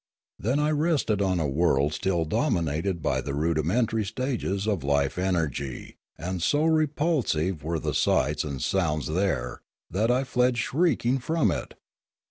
[0.39, 5.97] Then I rested on a world still dominated by the rudimentary stages of life energy,
[6.17, 9.61] and so repulsive were the sights and sounds there
[9.91, 11.75] that I fled shrieking from it.